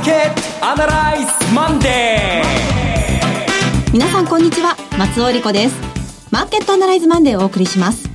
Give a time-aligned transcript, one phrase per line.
[0.00, 4.74] ーケットアナライズマンデー皆さんこんにちは。
[4.98, 5.76] 松尾英里子です。
[6.30, 8.08] マーケットアナライズマンデーをお送りします。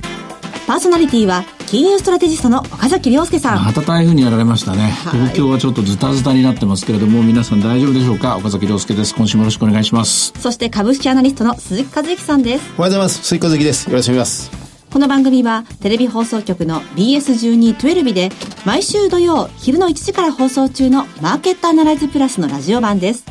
[0.66, 3.64] パーソナリティは金融ストラテジストの岡崎良介さん。
[3.64, 8.36] また台風にやられましたね、はい、東京はちょっとズタズタになってますけれども皆さん大丈夫でしょうか？
[8.36, 9.14] 岡崎良介です。
[9.14, 10.32] 今週もよろしくお願いします。
[10.40, 12.64] そして株式アナリストの鈴木一之さんです。
[12.76, 13.22] おはようございます。
[13.22, 13.88] 鈴木一之です。
[13.88, 18.30] よろしくお願いしますこの番組はテレビ放送局の BS12 トゥエルビで
[18.64, 23.24] 毎週土曜昼の1時から放送中のマーケットアナライズプラスのラジオ版です。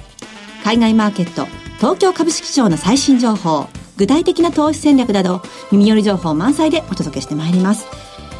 [0.64, 1.46] 海外マーケット、
[1.78, 5.42] 東京株式市場の最新情報、具体的な投資戦略など
[5.72, 7.88] 耳寄り情報満載でお届けしてまいります。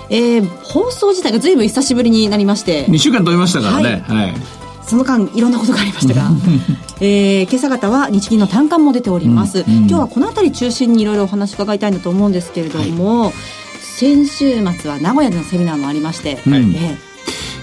[0.10, 2.86] えー、放送自体が随分久しぶりになりまして。
[2.88, 4.04] 2週間飛びましたからね。
[4.08, 6.30] はい、はいその間いろんなことがありましたが、
[7.02, 13.34] えー、今朝方は日銀の単価も出ております、うんうん、今日はこの辺り中心にいろいろお話伺いたいんだと思うんですけれども、はい、
[13.82, 17.05] 先週末は名古屋でのセミナーもありまして、はい、えー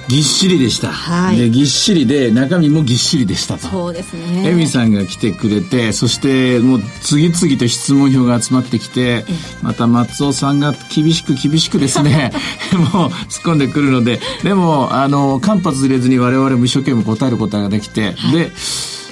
[0.08, 0.88] ぎっしりでした。
[0.88, 1.38] はい。
[1.38, 3.68] で、ぎっしりで、中身もぎっしりでしたと。
[3.68, 4.48] そうですね。
[4.48, 9.24] エミさんが来てくれて、そしてもう次々と質問票が集まってきて、
[9.62, 12.32] また松尾さんが厳しく厳しくですね、
[12.92, 18.52] もう突っ込んでくるので、でも、あの、間髪入れずに我々も一生懸命答えることができて、はい、で、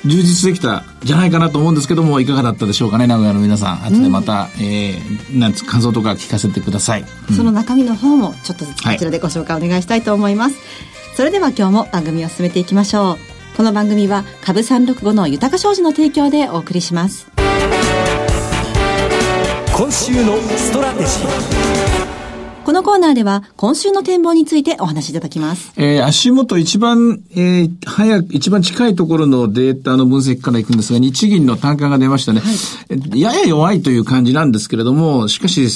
[0.04, 3.84] 充実できたじゃないかなと思うんですけどもいかがだったでしょうかね名古屋の皆さん。
[3.84, 10.62] 後でまた、うん、えー、なんつ感想とか聞かせてください、うん、その中身の方もちょっとずつこちらでご紹介お願いしたいと思います、は
[11.12, 13.18] い、それでは今日も番組を進めていきましょう。
[13.56, 17.30] この番組は株365の豊か商事の提供でお送りします。
[19.76, 21.99] 今週のストラテジー
[22.70, 25.72] このコーナーでは今週の展望についてお話しいただきます。
[25.76, 32.38] えー、足元一番、えー、早く、一番近いところのデータの分析からいくんですが、日銀の単価が出ましたね。
[32.38, 35.68] はい、やや弱いという感じなんですけれども、しかし、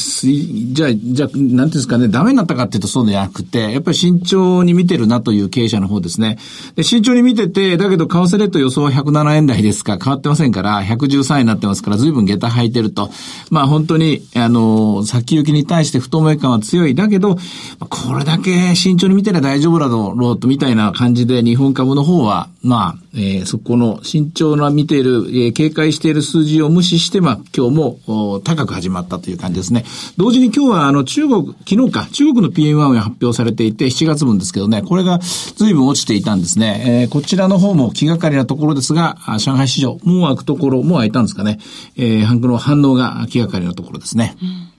[0.72, 6.38] じゃあ、じゃあ、なんていうんですかね、ダメになったかっていうとそうではなくて、やっぱり慎重に見てるなという経営者の方ですね。
[6.76, 13.10] で慎重に見てて、だけど為替レート予想は107円台ですか、変わってませんから、113円になってますから、随分下駄履いてると。
[13.50, 16.94] まあ本当に、あの、先行きに対して不透明感は強いい。
[16.94, 17.36] だけど、
[17.78, 27.74] これだけ慎重に見てりゃ大丈夫だろうと、みたいな感じで、日本株の方は、まあ、えー、そこの慎重な見ている、えー、警戒している数字を無視して、まあ、今日
[28.06, 29.84] も高く始まったという感じですね。
[30.16, 35.20] 同時に今日は、あの、中国、昨日か、中国の PM1 が発表されていて、7月分ですけどね、これが
[35.56, 36.82] 随分落ちていたんですね。
[36.86, 41.58] えー、こちらの方も気がかりなところですが、上海市場、もう開くところ、もう開いたんですかね。
[41.96, 44.36] えー、反応が気がかりなところですね。
[44.42, 44.73] うん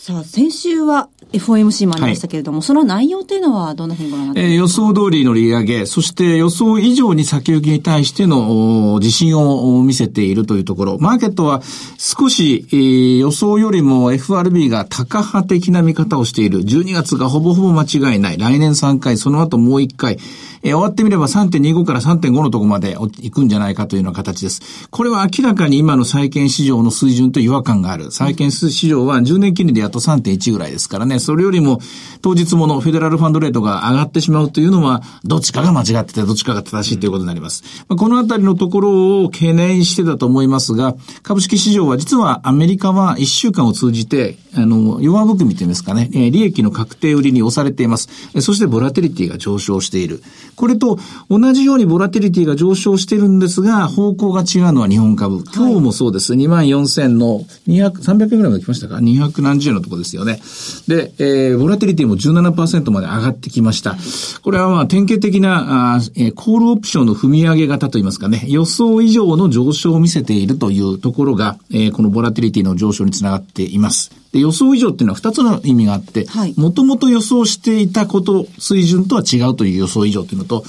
[0.00, 10.98] さあ、先週は FOMC もありましたけれども、はい、その内容というのはどんなふうにご覧になってえー、予想通りの利上げ、そして予想以上に先行きに対しての自信を見せているというところ。
[10.98, 11.60] マーケットは
[11.98, 16.60] 少し、えー、予想よりも FRB が高派的な見方をしている。
[16.60, 18.38] 12月がほぼほぼ間違いない。
[18.38, 20.18] 来年3回、その後もう1回。
[20.62, 24.88] えー、終わってみれば3.25から3.5のとこまで行くんじゃないかというような形です。
[24.90, 28.10] これは明らかに今の債券市場の水準と違和感がある。
[28.10, 31.18] 債券市場は10年金利でやっと3.1ぐらいですからね。
[31.18, 31.80] それよりも
[32.22, 37.84] 当日ものフェデラルファンドレートが上がってしまうというのは、どっちかが間違ってて、どっちかが正しいということになります。
[37.88, 48.08] まあ、このあたりのところを懸念してたと思いますが、株式市場は実はアメリカは1週間を通じて、あの、弱含みというんですかね、利益の確定売りに押されています。
[48.40, 50.22] そしてボラテリティが上昇している。
[50.56, 55.44] これと同じようにボラテリティが上昇してるんですが、方向が違うのは日本株。
[55.54, 56.34] 今日もそうです。
[56.34, 60.40] 2万4000の200、300円ぐらいまで来ましたか ?200 何十円のところですよね。
[60.88, 63.96] で、えー、ボラテリティも17%まで上がってきました。
[64.42, 74.10] これはまあ典型的な、あえー、コールオプションの踏み上げ型といいますかね、予想以上の上昇を見せているというところが、えー、このボラテリティの上昇につながっています。
[74.32, 76.26] で、予想以上っていうのは二つの意味があって、
[76.56, 80.64] もともと予想していたこと、水準とは違うという予想以上というのと、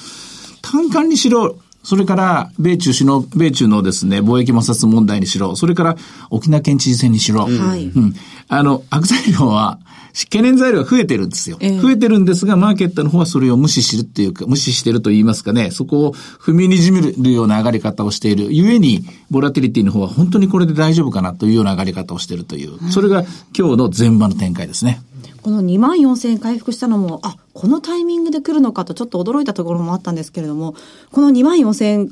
[0.61, 5.95] 単価にしろ、それから、米中首脳、米中のですね、貿易摩擦問題にしろ、それから
[6.29, 8.13] 沖縄県知事選にしろ、うん、
[8.47, 9.79] あの、悪材料は、
[10.13, 18.49] 懸念材料が増えてるんですよ、えー、増えてるんですが、マーケットの方はそれを無視するっていうか、無視してると言いますかね、そこを踏みにじめるような上がり方をしている。
[18.51, 23.23] ゆえに、ボラテリティの方は本当にこれで大丈夫かなというような上がり方をしているという、それが
[23.57, 25.01] 今日の前場の展開ですね。
[25.41, 30.75] この2万4000円回復したのも、あ、このタイミングで来るのかとちょっと驚いたところもあったんですけれども、
[31.11, 32.09] この2万4000円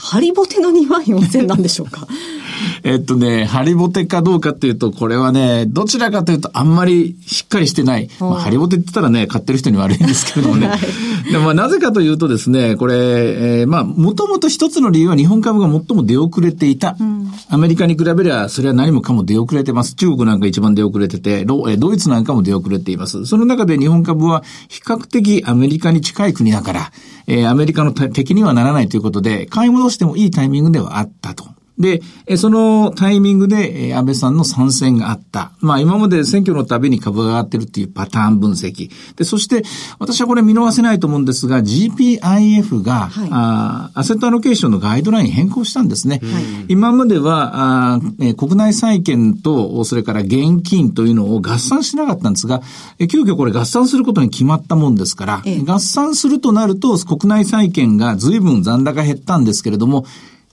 [0.00, 2.06] ハリボテの2万4000なんでしょうか？
[2.82, 8.08] えっとね、ハリボテかどうかっていうと、これはね、どちらかというとあんまりしっかりしてない。
[8.20, 10.66] まあ、ハリボテって言ったらね、買ってる人に悪いんですけれどもね。
[10.68, 16.96] はい、でまあ、なぜかというとですね、これ、えー、まあ、もともと一つの理由は日本株が最も出遅れていた。
[16.98, 19.94] うん、アメリカに比べりゃ、それは何もかも出遅れてます。
[19.94, 23.26] 中国なんか一番出遅れてて、ドイツなんかも出遅れています。
[23.26, 26.92] その中で日本株は比較的アメリカに近い国だから、
[27.26, 31.46] えー、アメリカの敵にはならないということで、買い戻どうしてもいいタイミングではあったと。
[31.78, 32.02] で、
[32.36, 35.52] そのタイミングで安倍さんの参戦があった。
[35.60, 38.90] まあ今まで選挙のたびに株が上がってるっていうパターン分析。
[39.16, 39.62] で、そして
[39.98, 46.20] 私はこれ見逃せないと思うんですが、GPIF が、はい、あアセットアロケーションのガイドライン変更したんですね。
[46.22, 52.60] はい、今まではあ、え国内債券と、それから現金というのを合算しなかったんですが、
[52.98, 60.04] え急遽これ合算することに決まったもんですから、ええ、合算するとなると国内債券が随分残高減ったんですけれども、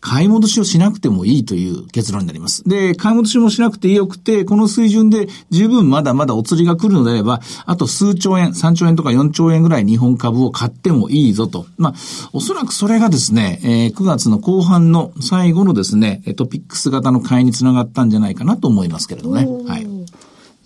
[0.06, 2.64] 買い戻しをしなくてもいいという結論になります。
[2.70, 11.66] で、買い戻しもしなくてよくて、この水準で十分まだまだお釣りが来るのであれば、あと数兆円、3兆円とか4兆円ぐらい日本株を買ってもいいぞと。
[11.78, 11.94] まあ、
[12.34, 19.48] おそらくそれがですね、えー、9月の後半の最後のですね、トピックス型の買いにつながったんじゃないかなと思いますけれどね。
[19.68, 19.88] はい。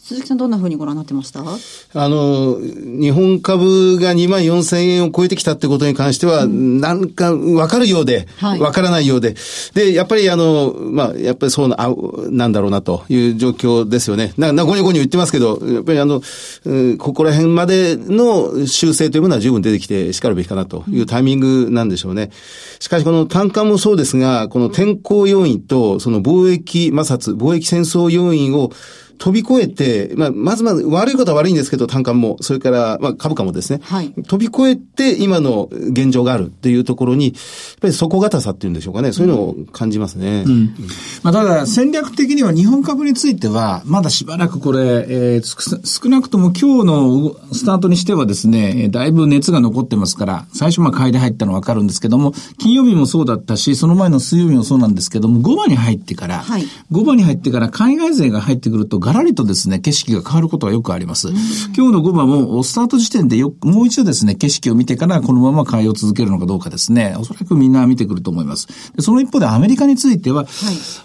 [0.09, 1.41] 鈴木さんどんなふうにご覧になってました？
[1.41, 9.35] あの、日本株が2万4千円を超えてきたってことに関しては、うん、なんかわかるようで、わ、からないようで。
[9.75, 11.94] で、やっぱりあの、まあ、やっぱりそうな、あ
[12.31, 14.33] なんだろうなという状況ですよね。
[14.35, 16.23] な、な、ごにごに言ってますけど、やっぱりあの、
[16.65, 22.31] うん、ここら辺までの修正というものは十分出てきて叱るべきかなというタイミングなんでしょうね。
[22.79, 28.71] しかしこの単価もそうですが、この天候要因とその貿易摩擦、貿易戦争要因を
[29.19, 37.33] 飛び越えて、まあ、まずまず悪いことは悪いんですけど、単価も、それから、まあ、株価もですね、はい、飛び越えて今の現状があるっていうところに、やっ
[37.81, 40.45] ぱり底堅さっていうんでしょうかね、そういうのを感じますね。
[40.48, 40.74] うん。
[41.21, 44.80] まあ、ただ、戦略的には日本株については、まだしばらくこれ、
[45.10, 61.29] えー、少なくとも今日のスタートにしてはですね、だいぶ熱が残ってますから、最初まあ買いで入ったのはわかるんですけども、金曜日もそうだったし、その前の水曜日もそうなんですけども、5番に入ってから、はい、5番に入ってから海外勢が入ってくると、ガラリとですね、景色が変わることはよくあります。
[61.75, 68.67] 今日の5番も、スタート時点でよもう一度ですね、景色を見てからこのまま買いを続けるのかどうかですね、おそらくみんな見てくると思います。
[68.95, 70.47] でその一方でアメリカについては、はい、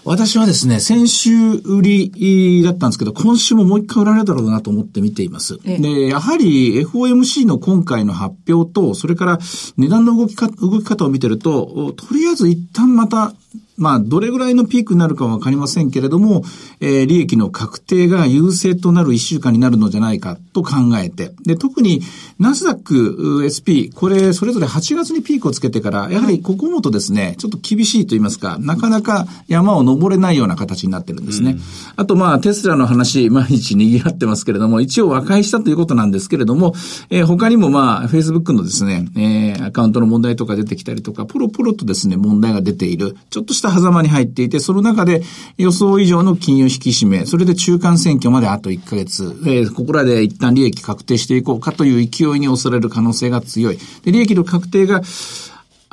[0.03, 5.57] 私はですね、先週売りだったんですけど、今週ももう一回売られるだろうなと思って見ています。
[5.63, 9.39] で、やはり FOMC の今回の発表と、それから
[9.77, 13.33] 値段の動きか動き方を見てると、とりあえず一旦また
[13.77, 16.43] まあ、どれぐらいのピークになるかはわかりませんけれども、
[16.79, 22.01] えー、利益の確定が優勢となる一週間になるのじゃないかと考えて、で、特に
[22.39, 31.51] ナスダック SP、これ、それぞれ8月にピークをつけてから、やはりここもとですね、ちょっと厳しいと言いますか、なかなか山を登れないような形になってるんですね。
[31.51, 31.61] うん、
[31.97, 36.73] あと、まあ、テスラの話、毎日賑わってますけれども、一応和解したということなんですけれども、
[37.09, 45.21] えー、他にもまあ、Facebook のですね、えー、アカウントの問題とか出てきたりとか、ポロポロとですね、問題が出ている、ちょっとしたした狭間に入っていて、その中で
[45.57, 53.79] 予想以上の金融引き締め、それで中間選挙まであと1ヶ月、えー、ここらで一旦利益確定していこうかという勢いに恐れる可能性が強い。
[54.03, 55.01] で、利益の確定が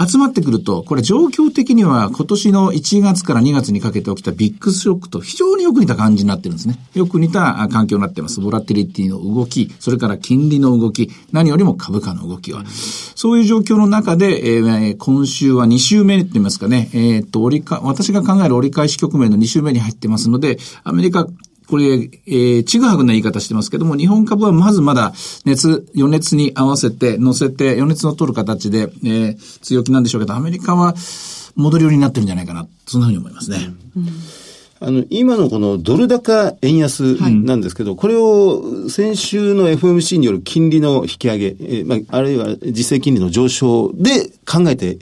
[0.06, 6.78] 集まってくると、これ状況的には今年の1月から2月にかけて起きたビッグショックと非常によく似た感じになってるんですね。
[6.94, 8.40] よく似た環境になってます。
[8.40, 12.64] ボラティリティの動き、それから金利の動き、何よりも株価の動きは。
[12.66, 21.26] そういう状況の中で、えー、今週は2週目って言いますかね、えー、っと、折りか、私が考える折り返し局面の2週目に入ってますので、アメリカ
[21.73, 25.15] これ、えー、ちぐはぐな言い方してますけども、日本株はまずまだ
[25.47, 30.95] 熱、余熱に合わせて、乗せて、余熱の取る形で、えー、強気なんでしょうけど、アメリカは
[31.57, 33.73] 戻り寄りになってるんじゃないかな、そんなふうに思いますね。
[33.97, 34.07] うん
[34.85, 44.99] あの、今のこのドル高円安なんですけど、はい、これを先週の FOMC による金利の引き上げ、えー、まあ、あるいは実勢金利の上昇で考えて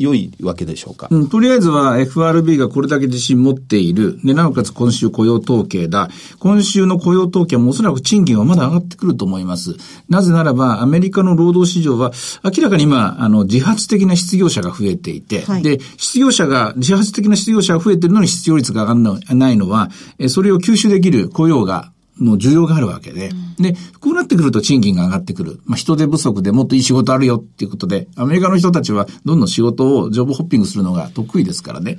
[0.00, 4.18] 良いわけでしょうか、うん、とりあえずは FRB がこれだけ自信持っている。
[4.24, 6.08] で、なおかつ今週雇用統計だ。
[6.40, 9.76] 今週の雇用統計もおそらく賃金はまだ上がってくると思います。
[10.08, 12.12] なぜならば、アメリカの労働市場は
[12.44, 19.90] 明らかに今、あの、自発的な失業者が増えていて、はい、で、失業者が、自発的な失業者が増えてるのに失業率が上がるのないのは、
[20.28, 25.60] それを吸収できる雇用がの需要があるわけで、うん、で、こうなってくると賃金が上がってくる。
[25.64, 31.96] まあ、人手不足でもっといい仕事あるよっていうことで、アメリカの人たちはどんどん仕事をジョブホッピングするのが得意ですからね。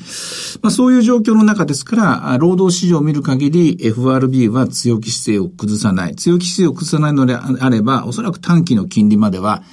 [0.62, 6.16] まあ、そういう状況の中ですから、労働市場を見る限り FRB は強気姿勢を崩さない。
[6.16, 9.63] 強気姿勢を崩さないのであれば、おそらく短期の金利までは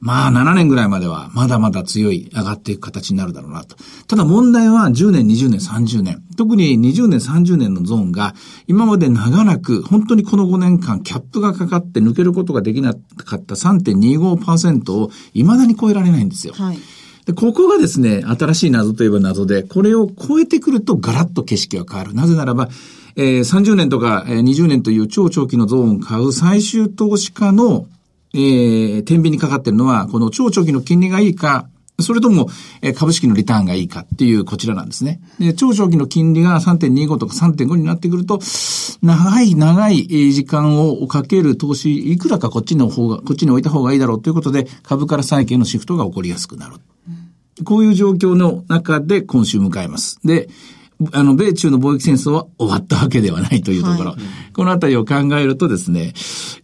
[0.00, 3.76] まあ7年ぐらいまではまだまだ強い上がっていく形になるだろうなと。
[4.08, 6.22] ただ問題は10年、20年、30年。
[6.36, 8.34] 特に20年、30年のゾーンが
[8.66, 16.54] 今まで長らく本当にこの5年間キャップがかかって抜けることができなかった3.25%を未だに超えられないんですよ。
[16.54, 16.78] はい。
[17.26, 22.14] で、ここがですね、新しい謎といえば謎で、これを超えてくるとガラッと景色が変わる。
[22.14, 22.70] なぜならば、
[23.16, 27.86] えー、30年とか、えー、20年という超長期のゾーンを買う最終投資家の
[28.34, 31.68] えー、天秤にかかってるのは、この超長期の金利がいいか、
[32.02, 32.48] それとも、
[32.82, 35.20] え株式のリターンがいいかっていうこちらなんですね。
[35.38, 38.40] で、超長期の金利が3.25とか3.5になってくると、
[39.02, 46.76] 長い長い時間をかける投資、いくらかこっちの方が、こっちに置いた方がいいだろうということで、株から債券のシフトが起こりやすくなる。
[47.64, 50.18] こういう状況の中で今週迎えます。
[50.24, 50.48] で、
[51.12, 54.10] あの、米中の貿易戦争は終わったわけではないというところ。
[54.10, 56.12] はい、このあたりを考えるとですね、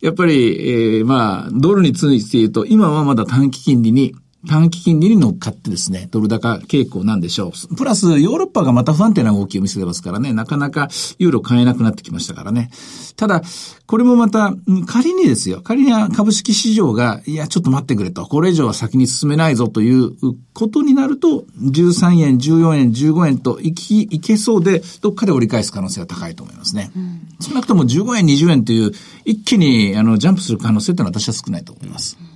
[0.02, 4.14] やっぱり、えー、まあ、ドルについて言うと、今はまだ短期金利に
[4.46, 7.76] 短期金利に乗っかってですね、ドル高傾向なんでしょう。
[7.76, 10.88] プラス、ヨーロッパがまた不安定な動きを見せてますからね、なかなか
[11.18, 12.70] ユーロ買えなくなってきましたからね。
[13.16, 13.42] ただ、
[13.86, 14.54] これもまた、
[14.86, 20.12] 仮にですよ、仮に株式市場が、いや、ちょっと待ってくれと、これ以上は先に進めないぞという
[20.54, 26.90] ことになると、13円、14円、15円といき、いけそうで、どっかで折り返す可能性は高いと思いますね。
[26.96, 28.92] うん、少なくとも15円、20円という、
[29.24, 32.16] 一気に、あの、ジャンプする可能性というのは私は少ないと思います。
[32.30, 32.36] うん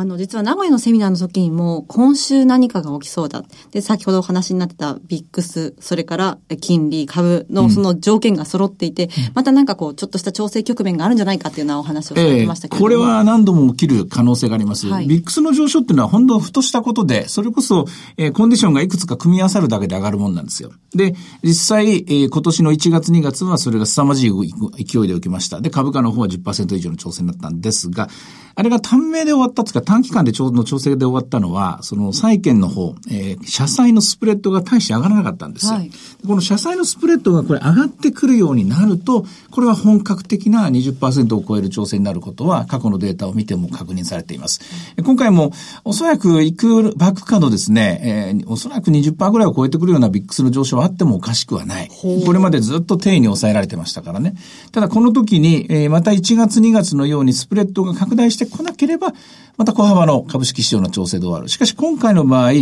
[0.00, 3.42] あの、実は名古屋のセミナーの時にも、今週何かが起きそうだ。
[3.72, 14.86] で、先ほどお話になってたビックス、それから金利、株のその条件が揃っていて、うん、またなんかこう、ちょっとした調整局面があるんじゃないかっていうようなお話をされてましたけど、えー、これは何度も起きる可能性があります。
[14.86, 17.86] はい、ビックスの上昇っていうのは本当ふとしたことで、それこそ、
[18.16, 20.70] えー、コンディションがいくつか組み合わさるだけで上がるもんなんですよ。
[20.94, 25.60] で、実際、えー、今年の1月2月はそれが凄まじい勢いで起きました。
[25.60, 28.08] で、株価の方は10%以上の調整になったんですが、
[28.58, 35.74] あれが短命で終わったつか短期間でちょうど調整で終わったのは、その債券の方、えー、社債のスプレッドが大して上がらなかったんですよ。
[35.74, 35.90] はい、
[36.26, 44.60] この社債のスプレッドがこれ上がってくるようになると、これは本格的な20%を超える調整になることは過去のデータを見ても確認されています。
[45.04, 45.52] 今回も
[45.84, 51.88] おそらくいくバックカードですね、えー、おそらく20%ぐらいを超えてくるようなビックスの上昇はあってもおかしくはない。
[52.26, 54.34] これまでずっと定位に抑えられてましたからね。
[54.72, 59.12] ただこの時に、えー、また1月2月のようにスプレッドが拡大してこなければ、
[59.56, 61.48] また小幅の株式市場の調整で終わる。
[61.48, 62.52] しかし今回の場合、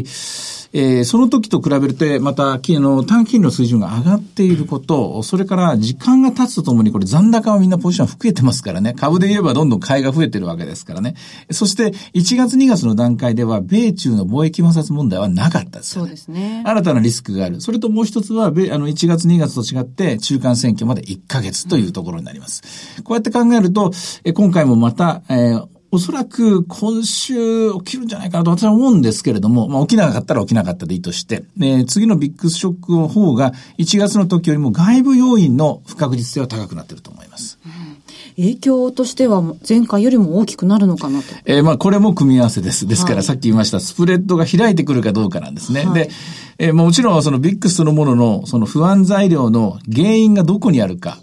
[0.72, 8.94] えー、その時と比べると、また、あの、短期金利の水準が上がっていること、それから時間が経つとともに、これ残高はみんなポジション増えてますからね。
[8.94, 11.14] 株で言えばどんどん買いが増えてるわけですからね。
[11.50, 16.62] そして、1月2月の段階では、米中の貿易摩擦問題はなかったです、ね、そうですね。
[16.66, 17.60] 新たなリスクがある。
[17.60, 22.62] それともう一つは、米、あの、1月2月と違って、中間選挙まで1ヶ月というところになります。
[23.04, 23.92] こうやって考えると、
[24.24, 37.58] え今回もまた、えーおそらく今週起きるんじゃないかなと私は思うんですけれども、まあ起きなかったら起きなかったでいいとして、え次のビッグショックの方が1月の時よりも外部要因の不確実性は高くなっていると思います。
[37.64, 37.96] うん
[38.36, 41.26] 影響としては前回よりも大きくなるのかなと。
[41.46, 42.86] えー、まあこれも組み合わせです。
[42.86, 45.86] ですから、さっき言いました、スプレッドが開いてくるかどうかなんですね。
[45.86, 46.10] はい、で、
[46.58, 51.18] えー、もちろんそのビックスそのもののその不安材料の原因がどこにあるか。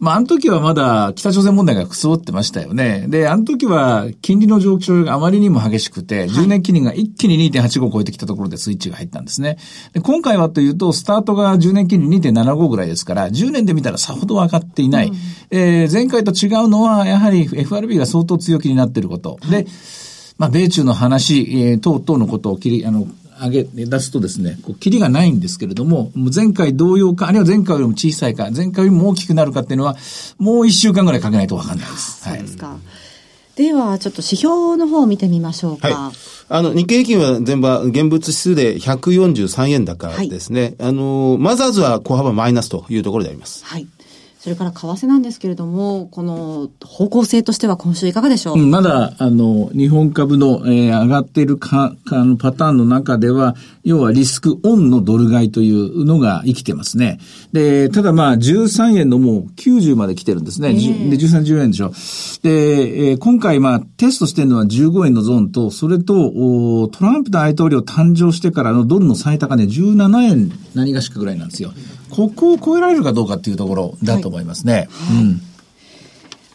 [0.00, 3.04] まあ、あの時はまだ北朝鮮問題がくすぼってましたよね。
[3.08, 9.58] で、あの時は金利の上昇があまりにも激しくて、10年金利が一気に2.85を超えてきたところでスイッチが入ったんですね。
[9.92, 15.08] で今回はというと、スタートが10年金利2.75ぐらいですから、10年で見たらさほど上がっていない。
[15.08, 15.16] うん、
[15.50, 19.38] えー、前回と違うのは、やはり FRB が相当強気になっていること。
[19.50, 19.66] で、
[20.38, 23.06] まあ、米中の話、えー、等々のことを切り、あの、
[23.42, 29.96] 上げ、出すとですね、こう、キリがないんですけれども、前回同様か、あるいは前回よりも小さいか、前回よりも大きくなるかっていうのは、
[30.38, 32.22] もう一週間ぐらいかけないとわかんないです。
[32.22, 32.68] そうですか。
[32.68, 32.78] はい
[33.56, 35.88] では、ちょっと指標の方を見てみましょうか。
[35.88, 36.14] はい、
[36.48, 40.62] あの、日経平均は全場、現物指数で143円高ですね。
[40.78, 43.62] はい、あの、マザーズは小幅マイナスというところであります。
[43.66, 43.86] はい。
[44.40, 53.54] それから為替なんですけれども、この方向性としては今週いかがでしょう、うん、まだ、あの、日本株の、えー、上がっているか、かのパターンの中では、
[53.84, 57.18] 要はリスクオンのドル買いというのが生きてますね。
[57.52, 60.70] で、ただまあ、13円のもう90まで来てるんですね。
[60.70, 61.92] えー、で、13、14円でしょ。
[62.42, 71.74] で、えー、今回まあ、テストしてるのは15円のゾーンと、それと、おトランプ大統領誕生してからのドルの最高値17円何がしかぐらいなんですよ。
[72.10, 74.88] ここを超えられるかどうかっていうところだと思いますね。
[74.90, 75.40] はい、うん。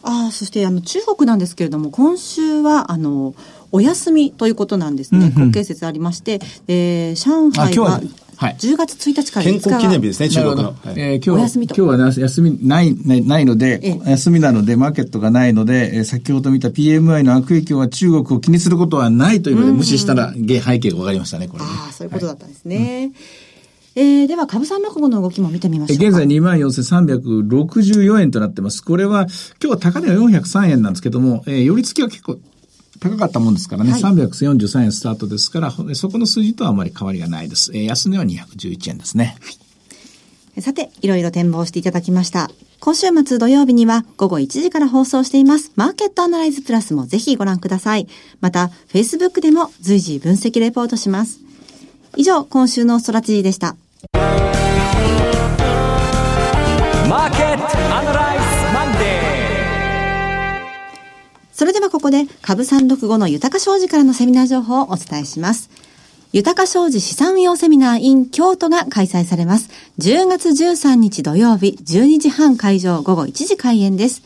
[0.02, 3.34] ああ、そしてあの中国なんですけれども、今週はあの、
[3.72, 5.32] お休みということなんですね。
[5.34, 8.00] 国慶節ありまして、えー、上海は
[8.36, 10.76] はい、10月1日から健康記念日ですね、中国の。
[10.94, 22.76] えー、今日今日は休みないないないので、ええ、休みなので、マーケットがないので、えー、先ほど見た PMI の悪影響は中国を気にすることはないというので、無視したら、背景が分かりましたね、これ、ね、ああ、そういうことだったんですね。
[22.76, 23.14] はいうん
[23.98, 28.84] えー、では、株三六五の動きも見てみましょう現在24,364円となってます。
[28.84, 32.38] これは、今日は高値は403円なんですけども、えー、寄り付きは結構
[33.00, 37.72] 高かったもんですからね、はい、343円スタートですから、そこの数字とはあまり変わりがないです。
[37.74, 39.38] えー、安値は211円ですね。
[40.54, 42.50] はい、さて、いろいろ展望していただきました。
[42.80, 48.08] 今週末土曜日には午後1時から放送していますマーケットアナライズプラスもぜひご覧ください。
[48.42, 51.40] また、Facebook でも随時分析レポートします。
[52.16, 53.76] 以上、今週のストラテジーでした。
[61.56, 65.70] それではここで株365の豊か商事からのセミナー情報をお伝えします。
[66.30, 69.70] 豊か商事資産運用セミナー in 京都が開催されます。
[69.98, 74.22] 10月13日土曜日12時半会場午後1時開演です。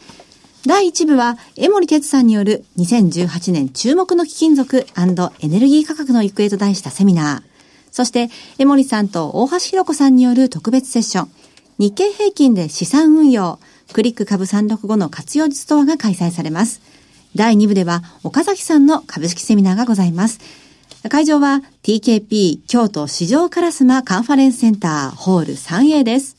[0.67, 7.93] 第1部は、江森哲さんによる2018年注目の貴金属エネルギー価格の行方と題したセミナー。
[7.93, 11.31] そして、江森さんと大橋弘子さんによる特別セッション、
[11.79, 13.61] 日経平均で資産運用、
[13.93, 16.81] クリック株365の活用術とはが開催されます。
[17.35, 20.41] 第2部では、岡崎さんの株式セミナーがございます。
[21.09, 26.37] 会場は TKP 京都市場烏丸カンファレンスセンターホール 3A です。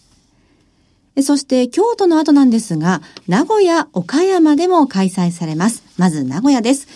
[1.23, 5.83] そして京都の後なんですが、名古屋、岡山でも開催されます。
[5.97, 6.87] まず名古屋です。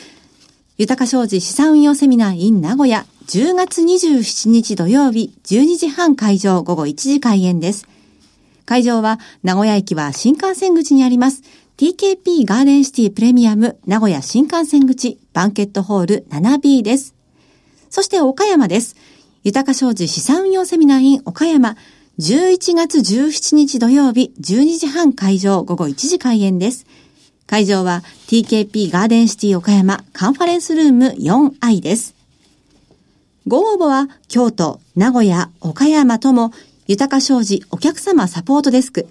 [0.77, 7.87] 豊か商事資産運用セミナー in 名古屋10月27日土曜日12時半会場午後1時開演です。
[8.65, 11.43] 会場は名古屋駅は新幹線口にあります
[11.77, 17.15] TKP ガーデンシティプレミアム名古屋新幹線口バンケットホール 7B です。
[17.89, 18.96] そして岡山です。
[19.44, 21.75] 豊か商事資産運用セミナー in 岡山
[22.17, 26.86] 11月17日土曜日12時半会場午後1時開演です。
[27.46, 32.15] 会場は TKP ガーデンシティ岡山カンファレンスルーム 4i です。
[33.48, 36.53] ご応募は京都、名古屋、岡山とも
[36.88, 39.10] 豊か商事お客様サポートデスク。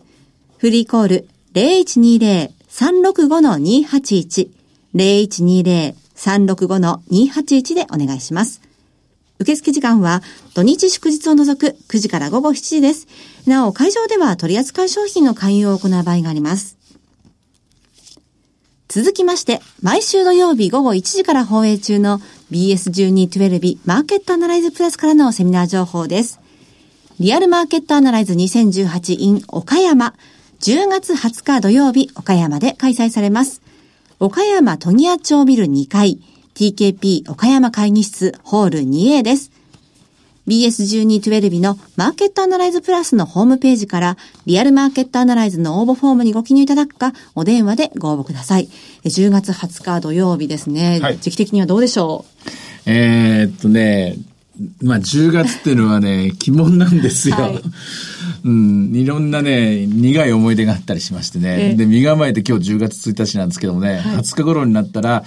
[0.56, 4.50] フリーコール0120 0120-365-281
[4.94, 8.60] 0120-365-281でお願いします。
[9.40, 10.22] 受付時間は
[10.54, 13.08] 土日祝日を除く9時から午後7時です。
[13.46, 16.78] なお、会場では取扱い商品の勧誘を行う場合があります。
[18.88, 22.20] 続きまして、毎週土曜日午後1時から放映中の
[22.52, 26.38] BS1212 マーケットアナライズプラスからのセミナー情報です。
[27.18, 30.14] リアルマーケットアナライズ2018 in 岡山、
[30.64, 33.61] 10月20日土曜日岡山で開催されます。
[34.18, 36.18] 岡山トギア町ビル2階、
[36.55, 39.50] TKP 岡山会議室ホール 2A です。
[40.48, 48.70] BS1212 のマーケットアナライズプラスのホームページからリアルマーケットアナライズの応募フォームにご記入いただくかお電話でご応募ください。
[49.05, 50.98] 10月20日土曜日ですね。
[51.03, 52.24] はい、時期的にはどうでしょ
[52.87, 52.90] う？
[52.90, 54.16] えー、っとね、
[54.82, 57.36] まあ10月っていうのはね、 鬼門なんですよ。
[57.36, 57.60] はい
[58.44, 61.74] うん、いろんなね、苦い思い出があったりしましてね。
[61.76, 65.24] で、身構えて今日10月1日なんですけどもね、はい、20日頃になったら、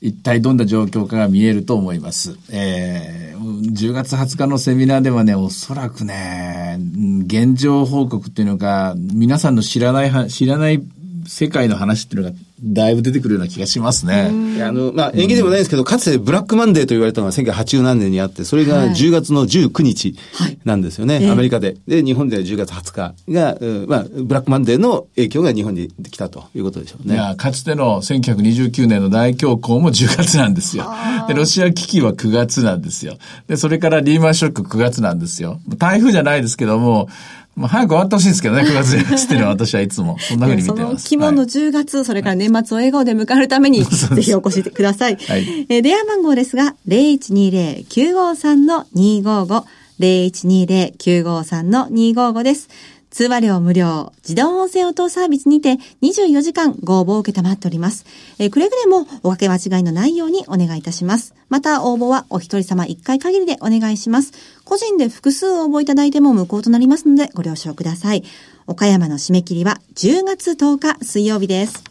[0.00, 2.36] 一体どんな状況かが見えると思います。
[2.50, 6.78] えー、10月20日のセミナーではね、おそらくね、
[7.26, 10.82] 現状報告っていうのが、皆さんの知らない、知らない
[11.26, 14.30] 世界の話っていうのがだいぶ出てくるような気がしますね。
[14.62, 20.16] あの、まあ、縁起でもないですけど、かつてブラックマンデーと言われたのが1980何年にあって、それが10月の19日
[20.64, 21.76] なんですよね、はい、アメリカで。
[21.86, 27.14] で、日本では10月20日が、まあ、ブラックマンデーの影響が日本に来たということでしょうね。
[27.14, 30.86] いや、かつての1929年の大恐慌も10月なんですよ。
[31.28, 33.16] で、ロシア危機は9月なんですよ。
[33.48, 35.60] で、それからリーマンショック9月なんですよ。
[35.76, 37.08] 台風じゃないですけども、
[37.56, 41.08] まあ、早く終わってほしいんですけどね、9月1日っていうのは私はいつも、 そんなふうに見てます。
[41.08, 45.16] その、鬼門の10月、はい、それから年末を笑顔で迎えるために、 ぜひお越しください。
[45.16, 49.64] はい、えー、電話番号ですが、0120-953-255、
[50.00, 52.68] 0120-953-255です。
[53.14, 58.04] 通話料無料、自動音声応答サービスにて24時間ご応募を受けたまっております。
[58.40, 61.32] えー、くれぐれもおかけ間違いのないようにお願いいたします。
[61.48, 64.32] また応募はお一人様一回限りでお願いします。
[64.64, 68.24] 個人で複数応募いただいても無効となりますのでご了承ください。
[68.66, 71.84] 岡山の締め切りは10月10日水曜日です。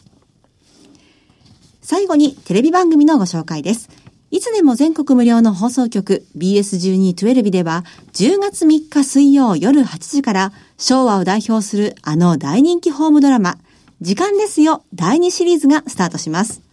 [1.81, 4.02] 最後にテレビ番組のご紹介です。
[4.33, 13.59] いつでも全国無料の放送局 BS1212 では10月3日水曜夜8時から昭和を代表するあの大人気ホームドラマ
[14.01, 16.63] 時間ですよ第2シリーズがスタートします。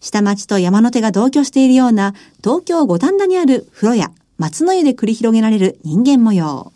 [0.00, 2.12] 下町と山の手が同居しているような
[2.44, 6.70] 東京五反田にある風呂屋松の湯で繰り広げられる人間模様。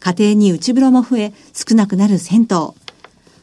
[0.00, 2.46] 家庭に内風呂も増え、少なくなる銭湯。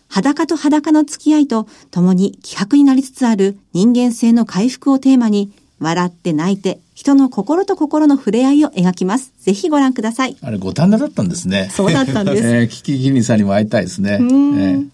[0.09, 5.51] 裸と裸の付き合いと共に希薄になりつつある人間性の回復をテーマに、
[5.83, 9.31] 笑って泣いて、人の心と心の触れ合いを描きます。
[9.39, 10.35] ぜひご覧ください。
[10.41, 11.69] あれ、五反田だったんですね。
[11.71, 12.47] そうだったんです。
[12.47, 14.13] えー、キキキリさんにも会いたいですね。
[14.13, 14.89] えー、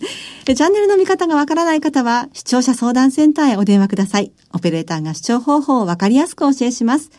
[0.55, 4.31] チャンネルの見方がわからない方は、視聴者相談センターへお電話ください。
[4.53, 7.11] オペレーターが視聴方法をわかりやすくお教えします。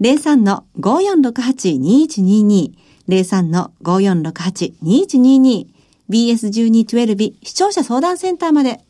[0.00, 2.72] 03-5468-2122。
[3.08, 5.66] 03-5468-2122。
[6.10, 8.80] BS1212 視聴者相談センターまで。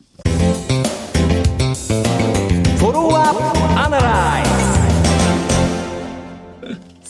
[2.79, 3.35] Follow up,
[3.77, 4.48] analyze.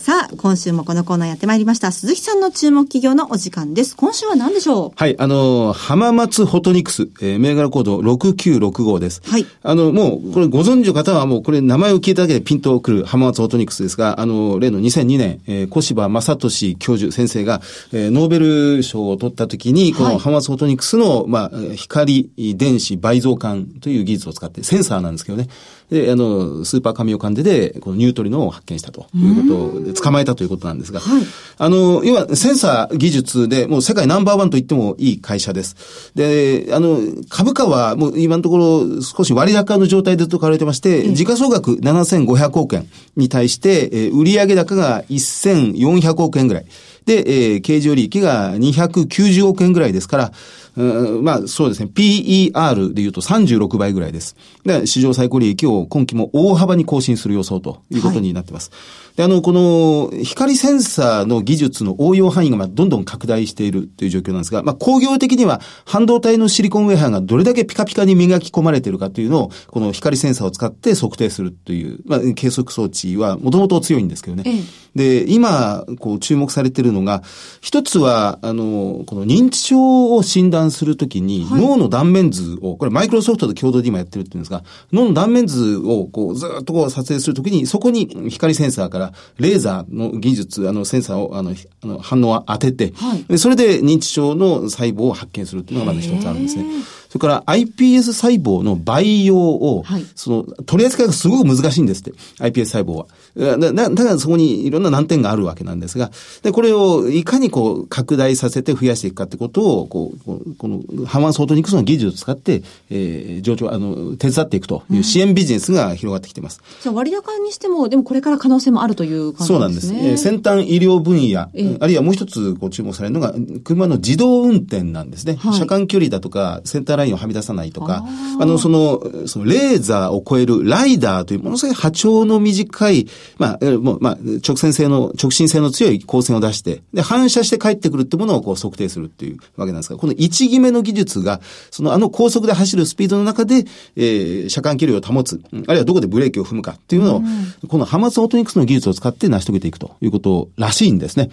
[0.09, 1.91] さあ、今週もこのコーナーやってまいりました。
[1.91, 3.95] 鈴木さんの注目企業のお時間です。
[3.95, 4.91] 今週は何でしょう？
[4.95, 9.21] はい、あの、浜松フォトニクス、えー、銘柄コード6965です。
[9.23, 9.45] はい。
[9.61, 17.61] あの、もう、これご存知の方はもう、これ名前を聞いただけでピンとくる浜松フォトニクスですが、あの、例の2002年、えー、小柴正俊教授先生が、
[17.93, 25.49] えー、ノーベル賞を取った時に、この浜松フォトニクスの、まあ、光電子倍増管という技術を使って、センサーなんですけどね、
[25.89, 31.23] で、あの、スーパーカミオカンデで、このニュートリノを発見したということで、捕まえたということなんですが、はい、
[31.58, 36.12] あの、要はセンサー技術でもう世界ナンバーワンと言ってもいい会社です。
[36.15, 36.99] で、あの、
[37.30, 46.65] 株価はもう今のところ少し割高の状態でと買われてまして、時価総額7500億円に対して、え売上高が1400億円ぐらい。
[47.06, 50.32] で、えー、経常利益が290億円ぐらいですから、
[50.79, 54.37] うん、まあそうですね、PER で言うと36倍ぐらいです。
[54.63, 58.69] で、市場最高利益を今期も大幅に更新する予想ということになっています。
[58.71, 74.63] はいで、あの、この、光センサーの技術の応用範囲が、まあ、どんどん拡大しているという状況なんですが、まあ、工業的には、半導体のシリコンウェハがどれだけピカピカに磨き込まれているかというのを、この光センサーを使って測定するという、まあ、計測装置は、もともと強いんですけどね。
[74.99, 77.23] で、今、こう、注目されているのが、
[77.62, 96.65] 一つは、あの、この認知症を診断するときに、脳の断面図を、これマイクロソフトと共同で今やってるっていうんですが、脳の断面図を、こう、ずっとこう撮影するときに、そこに光センサーから、レーザーの技術、あの、センサーを、あの、あの反応を当てて、はい、それで認知症の細胞を発見するっていうのがまず一つあるんですね。
[97.09, 102.11] それから iPS 細胞の培養を、はい、その、取り扱いがすごく難しいんですって。
[102.37, 103.07] iPS 細胞は。
[103.35, 106.11] だだだからそこにいろんな難点があるわけなんですが、
[106.43, 116.61] で、これをいかにこう、拡大させて増やしていくかってことを、こう、この、ハマンソートニクスの技術を使って、えー、上長、あの、手伝っていくという支援ビジネスが広がってきてます。
[116.83, 119.47] じゃあ割高にしても、でもこれから可能性もあるという感じですね。
[119.47, 119.93] そうなんです。
[119.93, 121.49] えー、先端医療分野、あ
[121.87, 125.37] るいはもう一つご注目されるのが、車の自動運転なんですね。
[125.39, 128.05] はい、車間距離だとか、センターラインをはみ出さないとか、
[128.39, 133.07] あの、その、その、レーザーを超えるライダーというものすごい波長の短い、
[133.38, 147.23] まあ、もう、まあ、直線性の、直進性の強い光線を出して、で、反射して帰ってくるってものをこう測定するっていうわけなんですが、この一決めの技術が、そのあの高速で走るスピードの中で、えー、車間距離を保つ、あるいはどこでブレーキを踏むかっていうのを、
[147.67, 151.29] このハマスオートニクスの技術を使って成し遂げていくということらしいんですね。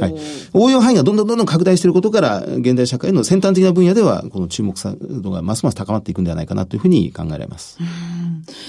[0.00, 0.14] はい。
[0.52, 4.76] 応用範囲がどんどんどんどん拡大していることから、現代社会の先端的な分野では、この注目
[5.08, 7.78] 度がますます高まっていくんではないかなというふうに考えられます。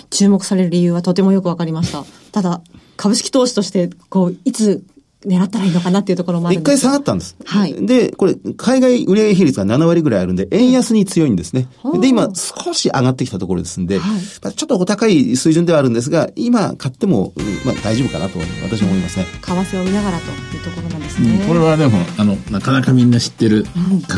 [0.09, 2.05] 注目される理由はとてもよくわかりました。
[2.31, 2.61] ただ、
[2.97, 4.83] 株式投資として、こう、いつ
[5.25, 7.35] 狙ったらいいのかなっていうところもあるんです一回下がったんです。
[7.43, 7.85] はい。
[7.85, 11.67] で、これ、海外売上比率が7割ぐらいあるんで、円安に強いんですね。
[11.99, 17.33] で、今、少し上がってきたところですんで、はい、まあ、ちょっとお高い水準ではあるんですが、今買っても、
[17.65, 19.25] まあ、大丈夫かなと私は思いますね。
[19.41, 21.37] 為替を見ながらというところなんですね。
[21.41, 23.65] うん、これはでも、あの、なかなかみんな知ってる、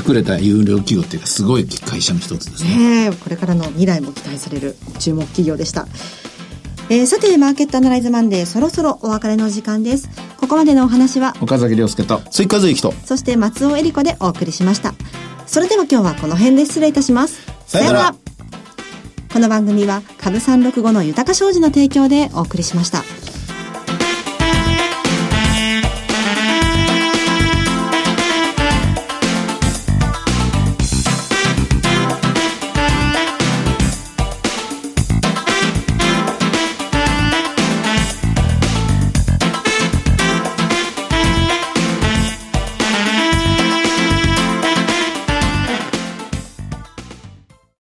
[0.07, 3.09] 隠れた有料企業っていうか、すごい会社の一つですね。
[3.09, 5.87] ねこれからの未来も期待される注目企業でした。
[6.89, 10.09] えー、さて、マーケットアナライズマンデー、そろそろお別れの時間です。
[10.51, 14.93] ここまでのお話は、岡崎亮介と、追加随と、そして松尾恵里子でお送りしました。
[15.47, 17.39] それでは今日はこの辺で失礼いたします。
[17.67, 18.15] さよなら。
[19.31, 23.01] この番組は、株365の豊か商事の提供でお送りしました。